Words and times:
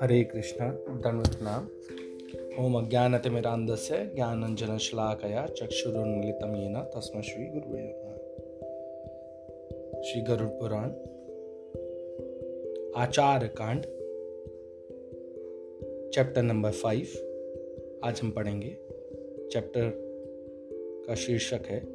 हरे 0.00 0.24
कृष्ण 0.24 0.70
दंडवत 0.70 1.36
ओम 2.60 2.86
अज्ञानतिमिरान्धस्य 2.86 4.10
ज्ञानञ्जनशलाकया, 4.14 5.46
चक्षुरुन्मिलितं 5.46 6.56
येन, 6.56 6.74
तस्मै 6.74 7.22
श्रीगुरुवे 7.22 7.80
नमः। 7.82 8.14
श्री 10.02 10.22
गरुड़ 10.22 10.48
पुराण 10.48 10.90
आचार 12.96 13.46
कांड 13.46 13.82
चैप्टर 16.10 16.42
नंबर 16.42 16.70
फाइव। 16.70 17.06
आज 18.04 18.20
हम 18.22 18.30
पढ़ेंगे 18.30 18.76
चैप्टर 19.48 19.92
का 21.06 21.14
शीर्षक 21.14 21.60
है, 21.66 21.86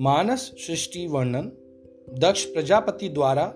मानस 0.00 0.40
सृष्टि 0.40 1.06
वर्णन 1.06 1.52
दक्ष 2.14 2.44
प्रजापति 2.44 3.08
द्वारा 3.08 3.54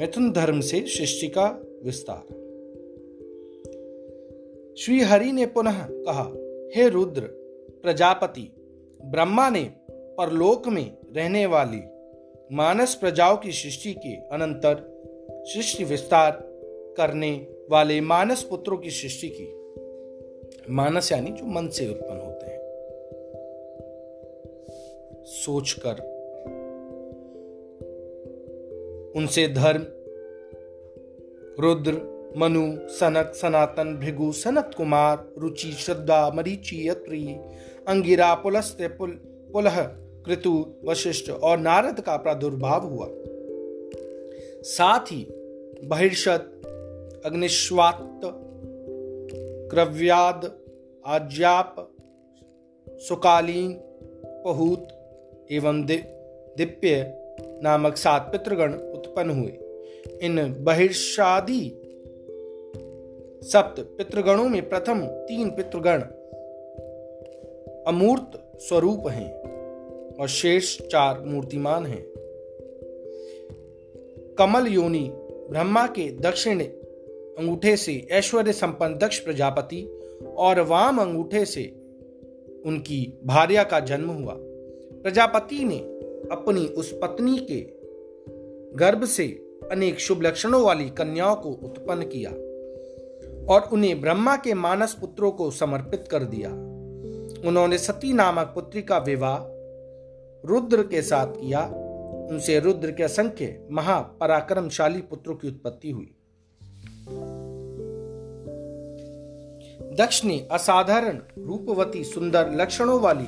मिथुन 0.00 0.32
धर्म 0.32 0.60
से 0.60 0.80
सृष्टि 0.80 1.28
का 1.28 1.62
विस्तार। 1.84 2.22
श्री 4.78 5.00
हरि 5.00 5.32
ने 5.32 5.46
पुनः 5.46 5.86
कहा, 5.90 6.32
हे 6.76 6.88
रुद्र, 6.88 7.20
प्रजापति, 7.82 8.52
ब्रह्मा 9.04 9.50
ने 9.50 9.70
परलोक 9.90 10.68
में 10.68 10.96
रहने 11.16 11.46
वाली 11.46 11.80
मानस 12.56 12.94
प्रजाओं 12.94 13.36
की 13.36 13.52
सृष्टि 13.52 13.94
के 13.94 14.14
अनंतर 14.14 14.98
सृष्टि 15.44 15.84
विस्तार 15.84 16.44
करने 16.96 17.46
वाले 17.70 18.00
मानस 18.00 18.42
पुत्रों 18.42 18.78
की 18.78 18.90
सृष्टि 18.90 19.28
की। 19.28 19.58
मानस 20.70 21.12
यानी 21.12 21.30
जो 21.30 21.44
मन 21.44 21.68
से 21.68 21.88
उत्पन्न 21.88 22.20
होते 22.20 22.46
हैं। 22.46 22.58
सोचकर 25.24 26.17
उनसे 29.16 29.48
धर्म, 29.48 29.86
रुद्र, 31.62 31.92
मनु, 32.36 32.64
सनक, 32.88 33.32
सनातन, 33.34 33.94
भृगु, 33.96 34.32
सनत 34.32 34.70
कुमार, 34.76 35.32
रुचि, 35.38 35.72
श्रद्धा, 35.72 36.30
मरीचि, 36.34 36.88
यत्री, 36.88 37.24
अंगिरा, 37.88 38.34
पुलस्त्य, 38.34 38.88
पुल, 38.88 39.10
पुलह, 39.52 39.82
कृतु, 40.26 40.74
वशिष्ठ 40.84 41.30
और 41.30 41.58
नारद 41.58 42.00
का 42.00 42.16
प्रादुर्भाव 42.16 42.86
हुआ। 42.86 43.08
साथ 44.62 45.00
ही 45.00 45.26
बहिर्षद 45.84 46.50
अग्निश्वात 47.26 48.20
क्रव्याद 49.70 50.50
आज्याप 51.06 51.74
सुकालीन, 52.88 53.72
पहूत 54.44 54.88
एवं 55.50 55.84
दिप्य 55.86 57.14
नामक 57.62 57.96
सात 57.96 58.28
पितृगण 58.32 58.72
उत्पन्न 59.08 59.30
हुए। 59.30 59.58
इन 60.22 60.56
बहिर्षादी 60.58 61.80
सप्त 63.42 63.80
पितृगणों 63.80 64.48
में 64.48 64.68
प्रथम 64.68 65.00
तीन 65.00 65.50
पितृगण 65.50 66.02
अमूर्त 67.86 68.58
स्वरूप 68.58 69.08
हैं 69.08 69.30
और 70.14 70.28
शेष 70.28 70.82
चार 70.82 71.20
मूर्तिमान 71.20 71.86
हैं। 71.86 72.02
कमल 74.38 74.66
योनि 74.66 75.10
ब्रह्मा 75.50 75.86
के 75.86 76.10
दक्षिण 76.10 76.60
अंगूठे 76.60 77.76
से 77.76 78.06
ऐश्वर्य 78.10 78.52
संपन्न 78.52 78.98
दक्ष 78.98 79.18
प्रजापति 79.18 79.82
और 80.36 80.60
वाम 80.60 80.98
अंगूठे 80.98 81.44
से 81.44 81.64
उनकी 82.66 83.18
भार्या 83.24 83.62
का 83.62 83.80
जन्म 83.80 84.10
हुआ। 84.10 84.34
प्रजापति 85.02 85.64
ने 85.64 85.78
अपनी 86.32 86.66
उस 86.66 86.92
पत्नी 87.02 87.38
के 87.38 87.77
गर्भ 88.74 89.04
से 89.04 89.26
अनेक 89.72 90.00
शुभ 90.00 90.22
लक्षणों 90.22 90.64
वाली 90.64 90.90
कन्याओं 90.90 91.36
को 91.36 91.48
उत्पन्न 91.48 92.02
किया 92.02 92.30
और 93.54 93.68
उन्हें 93.72 94.00
ब्रह्मा 94.00 94.36
के 94.36 94.54
मानस 94.54 94.94
पुत्रों 94.94 95.30
को 95.30 95.50
समर्पित 95.50 96.04
कर 96.10 96.24
दिया। 96.24 96.50
उन्होंने 97.48 97.78
सती 97.78 98.12
नामक 98.12 98.46
पुत्री 98.46 98.82
का 98.82 98.98
विवाह 98.98 99.38
रुद्र 100.48 100.82
के 100.82 101.02
साथ 101.02 101.26
किया। 101.26 101.60
उनसे 102.30 102.60
रुद्र 102.60 102.92
के 102.92 103.02
असंख्य 103.02 103.68
महापराक्रमशाली 103.70 105.00
पुत्रों 105.00 105.34
की 105.34 105.48
उत्पत्ति 105.48 105.90
हुई। 105.90 106.14
दक्ष 109.98 110.24
ने 110.24 110.48
असाधारण 110.52 111.18
रूपवती 111.38 112.04
सुंदर 112.04 112.50
लक्षणों 112.50 113.00
वाली 113.00 113.26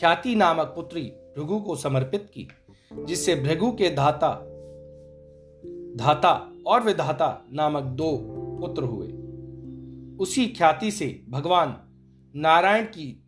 ख्याति 0.00 0.34
नामक 0.34 0.66
पुत्री 0.66 1.12
भृगु 1.36 1.60
को 1.60 1.76
समर्पित 1.76 2.30
की। 2.34 2.48
जिससे 2.92 3.34
भृगु 3.34 3.70
के 3.72 3.94
धाता 3.94 4.46
धाता 5.96 6.52
और 6.66 6.82
विधाता 6.82 7.46
नामक 7.52 7.82
दो 7.82 8.16
पुत्र 8.60 8.82
हुए। 8.82 9.08
उसी 10.18 10.46
ख्याति 10.46 10.90
से 10.90 11.22
भगवान 11.28 11.76
नारायण 12.36 12.84
की, 12.84 13.24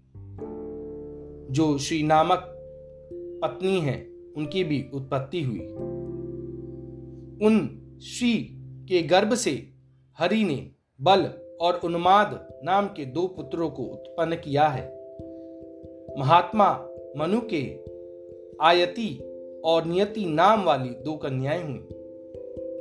जो 1.55 1.79
श्री 1.79 2.03
नामक 2.03 2.39
पत्नी 3.45 3.81
है, 3.81 4.07
उनकी 4.37 4.65
भी 4.65 4.91
उत्पत्ति 4.95 5.43
हुई। 5.43 5.61
उन 7.47 7.83
श्री 8.03 8.59
के 8.89 9.03
गर्भ 9.03 9.35
से 9.35 9.73
हरि 10.19 10.45
ने 10.45 10.71
बल 11.01 11.31
और 11.61 11.81
उन्माद 11.85 12.61
नाम 12.65 12.87
के 12.87 13.05
दो 13.05 13.27
पुत्रों 13.27 13.71
को 13.71 13.83
उत्पन्न 13.83 14.37
किया 14.37 14.69
है। 14.69 14.85
महात्मा 16.19 16.87
मनु 17.17 17.41
के 17.55 17.81
आयति 18.63 19.32
और 19.65 19.85
नियति 19.85 20.25
नाम 20.25 20.65
वाली 20.65 20.89
दो 20.89 21.17
कन्याएँ 21.17 21.63
हुई, 21.63 21.89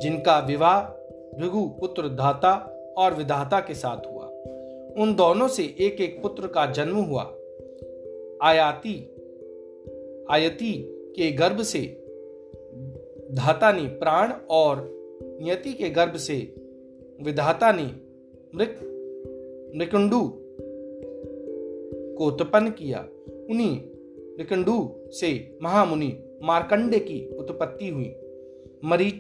जिनका 0.02 0.40
विवाह 0.40 0.82
भृगु 1.40 1.68
पुत्र 1.80 2.10
धाता 2.10 2.54
और 2.98 3.14
विधाता 3.14 3.60
के 3.60 3.74
साथ 3.74 4.12
हुआ। 4.12 4.26
उन 4.98 5.16
दोनों 5.18 5.48
से 5.48 5.64
एक 5.80 6.02
एक 6.02 6.22
पुत्र 6.22 6.48
का 6.48 6.66
जन्म 6.66 6.96
हुआ। 6.96 7.24
आयाति, 8.44 9.16
आयति 10.32 10.74
के 11.16 11.32
गर्भ 11.32 11.62
से 11.62 11.82
धाता 13.32 13.72
ने 13.72 13.88
प्राण 13.88 14.34
और 14.50 14.92
नियति 15.42 15.74
के 15.74 15.90
गर्भ 15.90 16.16
से 16.16 16.56
विधाता 17.22 17.72
ने 17.72 17.92
मृक, 18.56 18.80
मृकुंडु 19.76 20.34
को 22.18 22.26
उत्पन्न 22.26 22.70
किया। 22.70 23.08
उन्हीं 23.50 23.82
मृकुंडु 24.38 24.92
से 25.08 25.58
महामुनि 25.64 26.31
मार्कंडे 26.44 27.00
की 27.00 27.36
उत्पत्ति 27.38 27.90
हुई। 27.90 28.16
मरीच 28.86 29.14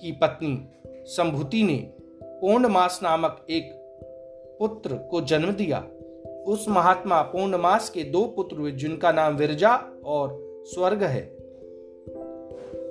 की 0.00 0.12
पत्नी 0.12 0.68
संभूति 0.86 1.62
ने 1.62 1.92
पूर्णमास 2.22 3.00
नामक 3.02 3.46
एक 3.50 3.70
पुत्र 4.60 4.94
को 4.94 5.20
जन्म 5.20 5.52
दिया। 5.52 5.86
उस 6.46 6.68
महात्मा 6.68 7.22
पूर्णमास 7.22 7.90
के 7.90 8.02
दो 8.02 8.24
पुत्र 8.24 8.56
हुए, 8.56 8.70
जिनका 8.70 9.12
नाम 9.12 9.36
विरजा 9.36 10.02
और 10.04 10.38
स्वर्ग 10.66 11.02
है। 11.02 11.22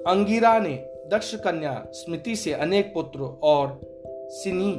अंगिरा 0.08 0.60
ने 0.60 0.76
दक्ष 1.08 1.36
कन्या 1.36 1.88
स्मृति 1.92 2.36
से 2.36 2.54
अनेक 2.54 2.94
पुत्र 2.94 3.20
और 3.44 3.80
सिनी 4.30 4.72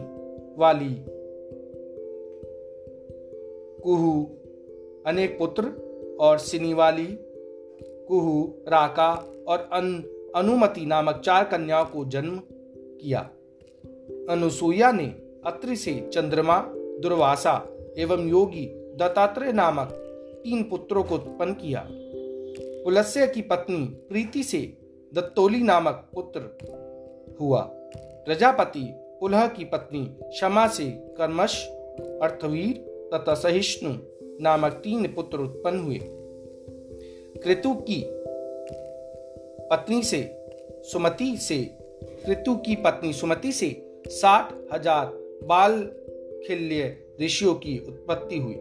वाली 0.58 1.04
कुहू, 3.82 4.22
अनेक 5.06 5.38
पुत्र 5.38 5.62
और 6.20 6.38
सिनी 6.38 6.74
वाली 6.74 7.18
कुहू 8.10 8.54
राका 8.68 9.12
और 9.48 9.58
अन, 9.72 10.04
अनुमति 10.36 10.86
नामक 10.86 11.22
चार 11.24 11.44
कन्याओं 11.44 11.84
को 11.84 12.04
जन्म 12.04 12.42
किया। 13.02 13.20
अनुसुईया 14.30 14.92
ने 14.92 15.06
अत्रि 15.46 15.76
से 15.76 16.10
चंद्रमा 16.12 16.64
दुर्वासा 16.76 17.68
एवं 17.98 18.28
योगी 18.28 18.66
दत्तात्रेय 18.96 19.52
नामक 19.52 19.88
तीन 20.44 20.62
पुत्रों 20.62 21.02
को 21.02 21.14
उत्पन्न 21.14 21.52
किया। 21.52 21.88
पुलस्य 22.84 23.26
की 23.26 23.42
पत्नी 23.42 23.86
प्रीति 23.86 24.42
से 24.42 24.78
दत्तोली 25.14 25.62
नामक 25.62 26.08
पुत्र 26.14 26.40
हुआ। 27.40 27.60
प्रजापति 27.96 28.94
पुलह 29.20 29.46
की 29.48 29.64
पत्नी 29.64 30.04
क्षमा 30.22 30.66
से 30.66 30.90
कर्मश 30.90 31.66
अर्थवीर 32.22 32.74
तथा 33.14 33.34
सहिष्णु 33.34 33.94
नामक 34.42 34.72
तीन 34.72 35.06
पुत्र 35.12 35.38
उत्पन्न 35.38 35.78
हुए। 35.78 35.98
कृतु 37.44 37.74
की 37.74 38.02
पत्नी 39.70 40.02
से, 40.02 40.22
सुमति 40.82 41.36
से 41.36 41.58
ऋतु 42.28 42.54
की 42.56 42.76
पत्नी 42.76 43.12
सुमति 43.12 43.52
से 43.52 43.70
साठ 44.08 44.52
हज़ार 44.72 45.06
बाल 45.44 45.80
खिल्य 46.46 46.96
ऋषियों 47.22 47.54
की 47.54 47.78
उत्पत्ति 47.88 48.38
हुई। 48.38 48.60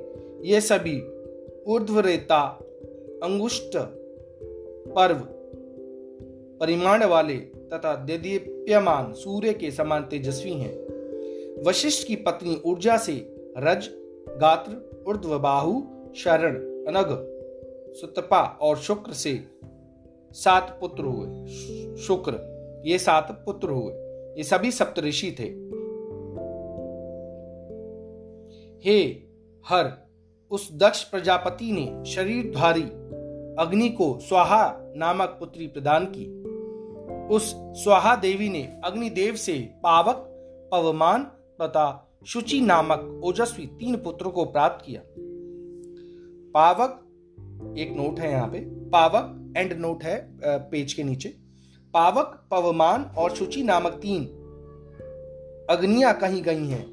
ये 0.51 0.61
सभी 0.61 0.99
ऊर्ध्वरेता 1.67 2.41
अंगुष्ट 3.23 3.77
पर्व 4.95 5.25
परिमाण 6.59 7.03
वाले 7.03 7.35
तथा 7.73 7.95
दीप्यमान 8.05 9.13
सूर्य 9.13 9.53
के 9.53 9.71
समान 9.71 10.03
तेजस्वी 10.03 10.53
हैं। 10.53 11.63
वशिष्ठ 11.63 12.07
की 12.07 12.15
पत्नी 12.15 12.61
ऊर्जा 12.65 12.97
से 12.97 13.13
रज, 13.57 13.89
गात्र, 14.37 15.03
ऊर्ध्व 15.07 15.37
बाहु, 15.39 15.81
शरण, 16.15 16.55
अनग 16.85 17.11
सुतपा 17.93 18.59
और 18.61 18.77
शुक्र 18.77 19.13
से 19.13 19.47
सात 20.31 20.77
पुत्र 20.81 21.03
हुए। 21.03 21.47
शुक्र, 21.97 22.59
ये 22.85 22.99
सात 22.99 23.43
पुत्र 23.45 23.69
हुए। 23.69 23.93
ये 24.37 24.43
सभी 24.43 24.71
सप्तऋषि 24.71 25.35
थे। 25.39 25.69
हे 28.89 29.03
हर, 29.67 30.07
उस 30.51 30.73
दक्ष 30.73 31.03
प्रजापति 31.03 31.71
ने 31.71 32.11
शरीरधारी 32.11 32.83
अग्नि 33.59 33.89
को 33.89 34.19
स्वाहा 34.19 34.75
नामक 34.95 35.29
पुत्री 35.39 35.67
प्रदान 35.67 36.05
की। 36.05 36.39
उस 37.35 37.55
स्वाहा 37.55 38.15
देवी 38.15 38.49
ने 38.49 38.81
अग्निदेव 38.83 39.35
से 39.35 39.59
पावक, 39.83 40.15
पवमान 40.71 41.23
तथा 41.61 42.17
शुचि 42.25 42.61
नामक 42.61 43.21
ओजस्वी 43.23 43.65
तीन 43.65 43.95
पुत्रों 43.95 44.31
को 44.31 44.45
प्राप्त 44.45 44.85
किया। 44.85 45.01
पावक 46.53 47.05
एक 47.77 47.93
नोट 47.97 48.19
है 48.19 48.31
यहाँ 48.31 48.47
पे। 48.47 48.59
पावक 48.89 49.53
एंड 49.57 49.73
नोट 49.73 50.03
है 50.03 50.17
पेज 50.43 50.93
के 50.93 51.03
नीचे। 51.03 51.29
पावक, 51.93 52.47
पवमान 52.51 53.03
और 53.17 53.35
शुचि 53.35 53.63
नामक 53.63 53.99
तीन 54.01 54.23
अग्नियाँ 55.69 56.13
कही 56.19 56.41
गई 56.41 56.67
हैं। 56.67 56.85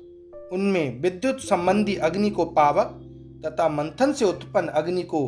उनमें 0.51 1.01
विद्युत 1.01 1.41
संबंधी 1.41 1.97
अग्नि 1.97 2.31
को 2.31 2.45
पावक 2.53 3.03
तथा 3.47 3.69
मंथन 3.69 4.13
से 4.13 4.25
उत्पन्न 4.25 4.69
अग्नि 4.69 5.03
को 5.03 5.27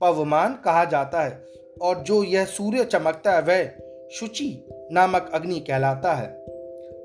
पवमान 0.00 0.58
कहा 0.64 0.84
जाता 0.84 1.22
है 1.22 1.44
और 1.82 2.02
जो 2.02 2.24
यह 2.24 2.44
सूर्य 2.44 2.84
चमकता 2.84 3.32
है, 3.32 3.42
वह 3.42 4.10
शुचि 4.10 4.66
नामक 4.92 5.30
अग्नि 5.34 5.60
कहलाता 5.60 6.14
है। 6.14 6.26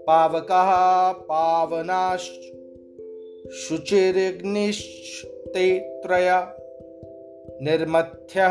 पावक 0.08 0.48
पावना 1.22 2.18
शुचिर्ग्निस्ते 3.58 5.80
त्रय 6.04 6.30
निर्मथ्य 7.62 8.48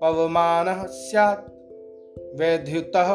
पवमान 0.00 0.86
स्यात्। 0.86 1.50
वैद्युतः 2.40 3.14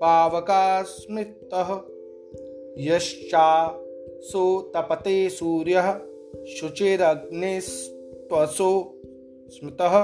पावकास्मृतः। 0.00 1.68
यश्चासो 2.78 4.72
तपते 4.76 5.28
सूर्यः, 5.28 6.00
शुचिरग्निस्त्वसो 6.44 8.70
स्मृतः। 9.48 9.94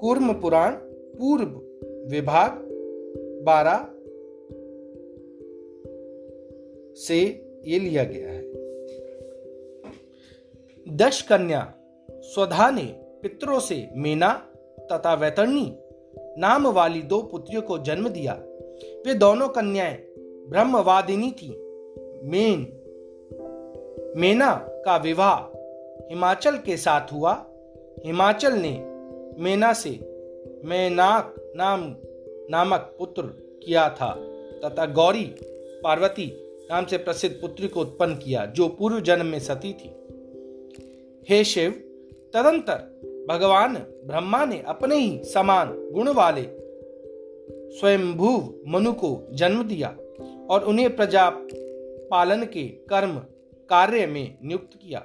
कूर्म 0.00 0.32
पुराण 0.32 0.76
पूर्व 1.18 1.50
विभाग 2.10 2.50
बारह 3.44 3.86
से 6.94 7.18
ये 7.66 7.78
लिया 7.78 8.04
गया 8.04 8.30
है। 8.30 8.42
दश 10.96 11.22
कन्या 11.22 11.74
स्वधा 12.22 12.70
ने 12.70 12.82
पितरों 13.22 13.60
से 13.60 13.88
मेना 13.96 14.32
तथा 14.92 15.14
वैतरणी 15.14 15.76
नाम 16.38 16.66
वाली 16.66 17.02
दो 17.02 17.22
पुत्रियों 17.22 17.62
को 17.62 17.78
जन्म 17.78 18.08
दिया। 18.08 18.32
वे 19.06 19.14
दोनों 19.14 19.48
कन्याएँ 19.48 19.96
ब्रह्मवादिनी 20.48 21.30
थी। 21.30 21.48
मेन, 22.24 22.60
मेना 24.16 24.54
का 24.54 24.96
विवाह 24.96 25.36
हिमाचल 26.10 26.56
के 26.56 26.76
साथ 26.76 27.12
हुआ। 27.12 27.46
हिमाचल 28.06 28.52
ने 28.52 28.84
मेना 29.42 29.72
से 29.72 29.90
मैनाक 30.64 31.52
नाम, 31.56 31.96
नामक 32.50 32.94
पुत्र 32.98 33.22
किया 33.66 33.88
था 33.88 34.14
तथा 34.64 34.86
गौरी 34.86 35.34
पार्वती 35.84 36.32
नाम 36.70 36.86
से 36.86 36.98
प्रसिद्ध 36.98 37.36
पुत्री 37.36 37.68
को 37.68 37.80
उत्पन्न 37.80 38.14
किया, 38.14 38.46
जो 38.46 38.68
पूर्व 38.68 39.00
जन्म 39.00 39.26
में 39.26 39.38
सती 39.38 39.72
थी। 39.72 39.90
हे 41.28 41.44
शिव 41.44 41.89
तदंतर 42.34 43.26
भगवान 43.28 43.74
ब्रह्मा 44.06 44.44
ने 44.44 44.62
अपने 44.66 44.96
ही 44.96 45.24
समान 45.24 45.74
गुण 45.92 46.08
वाले 46.08 46.42
स्वयंभूव 47.78 48.54
मनु 48.68 48.92
को 48.92 49.28
जन्म 49.32 49.62
दिया 49.62 49.96
और 50.50 50.64
उन्हें 50.64 50.96
प्रजा 50.96 51.30
पालन 52.10 52.44
के 52.44 52.64
कर्म 52.68 53.12
कार्य 53.70 54.06
में 54.06 54.38
नियुक्त 54.44 54.74
किया। 54.74 55.04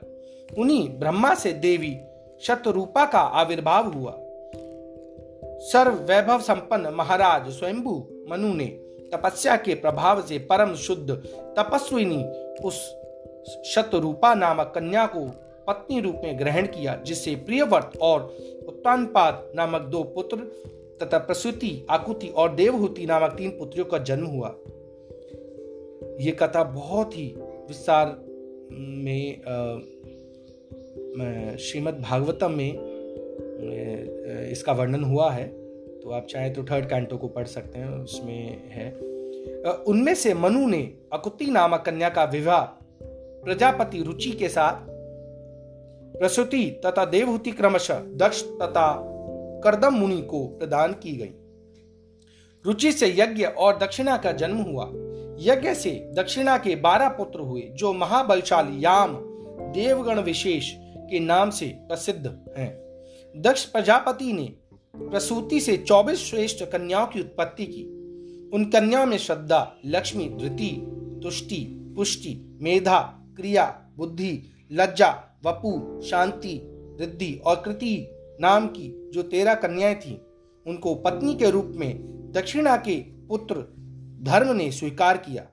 उन्हीं 0.57 0.89
ब्रह्मा 0.89 1.33
से 1.35 1.53
देवी 1.53 1.97
शतरूपा 2.41 3.05
का 3.05 3.19
आविर्भाव 3.19 3.91
हुआ। 3.91 4.13
सर्व 5.59 5.91
वैभव 5.91 6.39
संपन्न 6.39 6.93
महाराज 6.93 7.49
स्वयंभू 7.49 8.07
मनु 8.29 8.53
ने 8.53 8.65
तपस्या 9.13 9.55
के 9.55 9.73
प्रभाव 9.73 10.21
से 10.21 10.37
परम 10.39 10.75
शुद्ध 10.75 11.11
तपस्विनी 11.57 12.23
उस 12.63 12.79
शतरूपा 13.65 14.33
नामक 14.33 14.71
कन्या 14.75 15.05
को 15.05 15.27
पत्नी 15.67 15.99
रूप 16.01 16.21
में 16.23 16.39
ग्रहण 16.39 16.67
किया, 16.67 16.95
जिससे 17.05 17.35
प्रियवर्त 17.35 17.97
और 18.01 18.21
उत्तानपाद 18.67 19.51
नामक 19.55 19.81
दो 19.81 20.03
पुत्र 20.15 20.37
तथा 21.01 21.17
प्रसूति, 21.17 21.85
आकुति 21.89 22.27
और 22.27 22.53
देवहूति 22.55 23.05
नामक 23.05 23.35
तीन 23.37 23.49
पुत्रियों 23.49 23.85
का 23.85 23.97
जन्म 23.99 24.25
हुआ। 24.25 24.55
ये 26.21 26.31
कथा 26.31 26.63
बहुत 26.63 27.17
ही 27.17 27.27
विस्तार 27.37 28.15
में 28.71 29.41
श्रीमद् 31.59 32.01
भागवतम 32.01 32.51
में 32.51 32.71
इसका 34.51 34.73
वर्णन 34.73 35.03
हुआ 35.03 35.29
है। 35.31 35.47
तो 35.99 36.11
आप 36.11 36.25
चाहें 36.29 36.53
तो 36.53 36.63
थर्ड 36.63 36.89
कैंटो 36.89 37.17
को 37.17 37.27
पढ़ 37.27 37.47
सकते 37.47 37.79
हैं, 37.79 37.89
उसमें 37.89 38.69
है। 38.69 38.91
उनमें 39.87 40.13
से 40.15 40.33
मनु 40.33 40.67
ने 40.67 40.81
अकुति 41.13 41.45
नामक 41.45 41.83
कन्या 41.85 42.09
का 42.09 42.23
विवाह 42.23 42.63
प्रजापति 43.43 44.01
रुचि 44.03 44.31
के 44.31 44.49
साथ 44.49 44.93
प्रसूति 46.19 46.81
तथा 46.85 47.05
देवहूति 47.05 47.51
क्रमशः 47.51 47.99
दक्ष 47.99 48.43
तथा 48.43 49.11
करदम 49.63 49.93
मुनि 49.93 50.21
को 50.21 50.47
प्रदान 50.47 50.93
की 50.93 51.17
गई। 51.17 51.31
रुचि 52.65 52.91
से 52.91 53.07
यज्ञ 53.17 53.43
और 53.43 53.77
दक्षिणा 53.77 54.17
का 54.17 54.31
जन्म 54.31 54.57
हुआ। 54.57 54.91
यज्ञ 55.39 55.73
से 55.73 56.11
दक्षिणा 56.13 56.57
के 56.57 56.75
बारह 56.75 57.09
पुत्र 57.09 57.39
हुए, 57.39 57.61
जो 57.61 57.93
महाबलशाली 57.93 58.85
याम 58.85 59.15
देवगण 59.73 60.19
विशेष 60.19 60.71
के 60.77 61.19
नाम 61.19 61.49
से 61.49 61.65
प्रसिद्ध 61.65 62.39
हैं। 62.57 62.85
दक्ष 63.37 63.65
प्रजापति 63.65 64.33
ने 64.33 64.53
प्रसूति 64.95 65.59
से 65.59 65.77
चौबीस 65.77 66.19
श्रेष्ठ 66.19 66.65
कन्याओं 66.65 67.07
की 67.07 67.19
उत्पत्ति 67.19 67.65
की। 67.65 67.83
उन 68.53 68.65
कन्याओं 68.65 69.05
में 69.05 69.17
श्रद्धा, 69.17 69.75
लक्ष्मी, 69.85 70.29
धृति, 70.29 70.85
तुष्टि, 71.23 71.93
पुष्टि, 71.95 72.59
मेधा, 72.61 73.21
क्रिया, 73.37 73.91
बुद्धि, 73.97 74.51
लज्जा 74.71 75.34
वपु, 75.45 76.01
शांति, 76.01 76.61
रिद्धि 76.99 77.41
और 77.45 77.55
कृति 77.55 78.11
नाम 78.41 78.67
की 78.67 79.11
जो 79.13 79.23
तेरह 79.23 79.53
कन्याएँ 79.53 79.95
थीं, 79.95 80.17
उनको 80.67 80.95
पत्नी 80.95 81.35
के 81.35 81.49
रूप 81.49 81.71
में 81.75 82.15
दक्षिणा 82.31 82.77
के 82.77 82.95
पुत्र 83.01 83.55
धर्म 84.23 84.55
ने 84.55 84.71
स्वीकार 84.71 85.17
किया। 85.17 85.47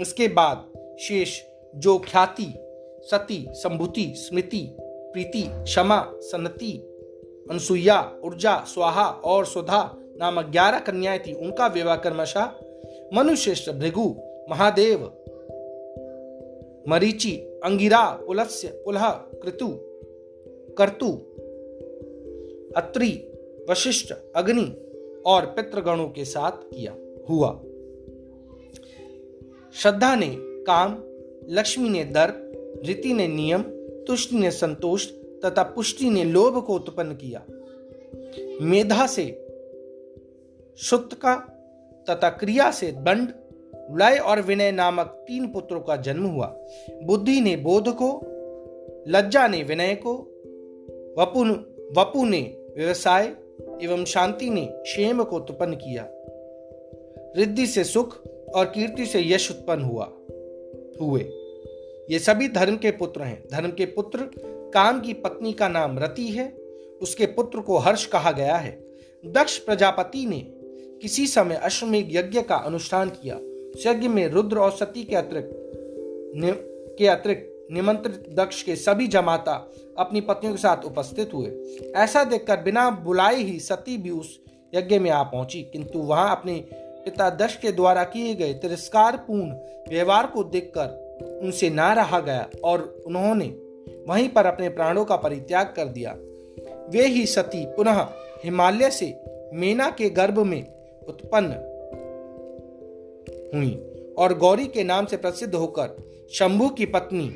इसके 0.00 0.28
बाद 0.28 0.72
शेष 1.00 1.40
जो 1.76 1.98
ख्याति, 1.98 2.54
सती, 3.02 3.46
संभूति, 3.50 4.14
स्मृति, 4.16 4.76
प्रीति, 4.80 5.42
क्षमा, 5.48 6.12
सन्नति, 6.14 6.72
अनुसुईया, 7.50 8.12
ऊर्जा, 8.24 8.64
स्वाहा 8.66 9.06
और 9.06 9.46
सुधा 9.46 9.96
नामक 9.96 10.44
ग्यारह 10.44 10.78
कन्याएँ 10.78 11.18
थी, 11.18 11.32
उनका 11.32 11.66
विवाह 11.66 11.96
कर्मशा 11.96 12.60
मनुश्रेष्ठ 13.14 13.70
भृगु, 13.70 14.16
महादेव, 14.50 15.04
मरीचि 16.88 17.53
अंगिरा 17.64 18.10
पुलस्य 18.26 18.68
पुलह 18.84 19.10
कृतु, 19.42 19.68
कर्तु, 20.78 21.10
अत्रि, 22.76 23.10
वशिष्ठ, 23.70 24.14
अग्नि 24.36 24.64
और 25.26 25.46
पितृगणों 25.46 26.08
के 26.08 26.24
साथ 26.24 26.50
किया, 26.50 26.94
हुआ। 27.28 27.60
श्रद्धा 29.74 30.14
ने 30.14 30.36
काम, 30.40 31.02
लक्ष्मी 31.48 31.88
ने 31.88 32.04
दर्प 32.04 32.40
रीति 32.86 33.12
ने 33.12 33.28
नियम, 33.28 33.62
तुष्टि 34.04 34.36
ने 34.36 34.50
संतोष 34.50 35.06
तथा 35.44 35.62
पुष्टि 35.62 36.10
ने 36.10 36.24
लोभ 36.24 36.64
को 36.64 36.74
उत्पन्न 36.74 37.12
किया। 37.12 37.44
मेधा 38.60 39.06
से 39.06 39.46
सुक्त 40.76 41.14
का 41.14 41.34
तथा 42.10 42.28
क्रिया 42.30 42.70
से 42.70 42.92
दंड 42.92 43.28
लय 43.90 44.18
और 44.18 44.40
विनय 44.40 44.72
नामक 44.72 45.06
तीन 45.06 45.48
पुत्रों 45.48 45.80
का 45.80 45.96
जन्म 45.96 46.26
हुआ। 46.26 46.58
बुद्धि 47.02 47.40
ने 47.40 47.56
बोध 47.56 47.88
को, 47.88 48.22
लज्जा 49.08 49.48
ने 49.48 49.62
विनय 49.62 49.94
को, 49.94 50.14
वपु 51.18 51.44
वपु 52.00 52.24
ने 52.24 52.56
व्यवसाय 52.76 53.24
एवं 53.82 54.04
शांति 54.04 54.50
ने 54.50 54.68
क्षेम 54.72 55.22
को 55.22 55.36
उत्पन्न 55.36 55.74
किया। 55.74 56.08
रिद्धि 57.36 57.66
से 57.66 57.84
सुख 57.84 58.26
और 58.54 58.64
कीर्ति 58.64 59.06
से 59.06 59.22
यश 59.22 59.50
उत्पन्न 59.50 59.82
हुआ, 59.82 60.12
हुए। 61.00 61.20
ये 62.10 62.18
सभी 62.18 62.48
धर्म 62.48 62.76
के 62.76 62.90
पुत्र 62.90 63.22
हैं। 63.22 63.44
धर्म 63.52 63.70
के 63.70 63.86
पुत्र, 63.86 64.18
काम 64.74 65.00
की 65.00 65.12
पत्नी 65.12 65.52
का 65.52 65.68
नाम 65.68 65.98
रति 65.98 66.28
है। 66.28 66.52
उसके 67.02 67.26
पुत्र 67.26 67.60
को 67.60 67.76
हर्ष 67.76 68.06
कहा 68.06 68.32
गया 68.32 68.56
है। 68.56 68.84
दक्ष 69.26 69.58
प्रजापति 69.58 70.26
ने 70.26 70.46
किसी 71.02 71.26
समय 71.26 71.54
अश्वमेघ 71.54 72.16
यज्ञ 72.16 72.42
का 72.42 72.56
अनुष्ठान 72.56 73.08
किया। 73.08 73.38
यज्ञ 73.76 74.08
में 74.08 74.26
रुद्र 74.28 74.58
और 74.58 74.70
सती 74.70 75.04
के 75.04 75.16
अतिरिक्त 75.16 75.50
के 76.98 77.06
अतिरिक्त 77.06 77.50
निमंत्रित 77.72 78.34
दक्ष 78.34 78.62
के 78.62 78.76
सभी 78.76 79.06
जमाता 79.06 79.52
अपनी 79.98 80.20
पत्नियों 80.20 80.54
के 80.54 80.60
साथ 80.60 80.84
उपस्थित 80.84 81.34
हुए। 81.34 81.50
ऐसा 81.96 82.24
देखकर 82.24 82.56
बिना 82.56 82.90
बुलाए 82.90 83.36
ही 83.36 83.58
सती 83.60 83.96
भी 83.98 84.10
उस 84.10 84.40
यज्ञ 84.74 84.98
में 84.98 85.10
आ 85.10 85.22
पहुँची, 85.22 85.62
किंतु 85.62 85.98
वहाँ 85.98 86.36
अपने 86.36 86.64
पिता 87.04 87.30
दक्ष 87.30 87.56
के 87.56 87.72
द्वारा 87.72 88.04
किए 88.04 88.34
गए 88.34 88.54
तिरस्कार 88.54 89.16
पूर्ण 89.16 89.50
व्यवहार 89.90 90.26
को 90.26 90.44
देखकर 90.44 91.40
उनसे 91.42 91.70
ना 91.70 91.92
रहा 91.92 92.20
गया 92.20 92.48
और 92.64 93.04
उन्होंने 93.06 93.46
वहीं 94.08 94.28
पर 94.28 94.46
अपने 94.46 94.68
प्राणों 94.68 95.04
का 95.04 95.16
परित्याग 95.16 95.72
कर 95.76 95.88
दिया। 95.88 96.14
वे 96.90 97.06
ही 97.06 97.26
सती 97.26 97.64
पुनः 97.66 98.06
हिमालय 98.44 98.90
से 98.90 99.14
मेना 99.54 99.90
के 99.90 100.10
गर्भ 100.10 100.38
में 100.38 100.62
उत्पन्न 101.08 101.54
हुई 103.54 103.70
और 104.18 104.38
गौरी 104.38 104.66
के 104.66 104.84
नाम 104.84 105.06
से 105.06 105.16
प्रसिद्ध 105.16 105.54
होकर 105.54 105.96
शंभु 106.32 106.68
की 106.68 106.86
पत्नी 106.86 107.30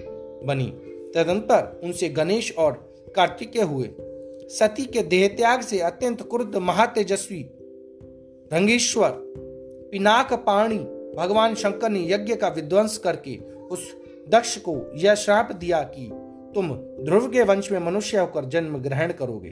बनी। 0.46 0.66
तदंतर 1.14 1.80
उनसे 1.84 2.08
गणेश 2.08 2.54
और 2.58 2.72
कार्तिकेय 3.16 3.62
हुए। 3.62 3.90
सती 4.50 4.84
के 4.84 5.02
देहत्याग 5.02 5.60
से 5.60 5.78
अत्यंत 5.80 6.22
क्रुद्ध 6.22 6.56
महातेजस्वी 6.56 7.42
भंगेश्वर 8.52 9.10
पिनाक 9.92 10.32
पाणी, 10.32 10.78
भगवान 11.16 11.54
शंकर 11.54 11.88
ने 11.88 12.12
यज्ञ 12.12 12.36
का 12.36 12.48
विध्वंस 12.48 12.98
करके 12.98 13.36
उस 13.70 13.96
दक्ष 14.28 14.56
को 14.58 14.92
यह 14.96 15.14
श्राप 15.14 15.52
दिया 15.52 15.82
कि 15.82 16.10
तुम 16.54 16.72
ध्रुव 16.74 17.28
के 17.30 17.42
वंश 17.42 17.72
में 17.72 17.78
मनुष्य 17.78 18.18
होकर 18.18 18.44
जन्म 18.44 18.78
ग्रहण 18.78 19.12
करोगे। 19.12 19.50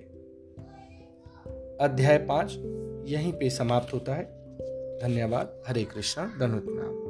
अध्याय 1.80 2.18
पाँच, 2.18 2.52
यहीं 3.08 3.32
पे 3.32 3.50
समाप्त 3.50 3.94
होता 3.94 4.14
है। 4.14 4.36
धन्यवाद। 5.02 5.62
हरे 5.66 5.84
कृष्णा 5.84 6.24
धनुत 6.40 6.64
नाम 6.68 7.05